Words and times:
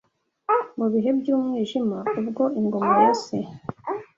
mu 0.77 0.85
bihe 0.93 1.09
by’umwijima 1.19 1.97
ubwo 2.19 2.43
ingoma 2.59 2.91
ya 3.03 3.13
se 3.23 3.37